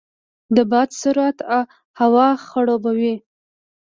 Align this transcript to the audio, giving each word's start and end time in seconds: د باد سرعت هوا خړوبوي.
د 0.55 0.57
باد 0.71 0.89
سرعت 1.01 1.37
هوا 1.99 2.27
خړوبوي. 2.47 3.15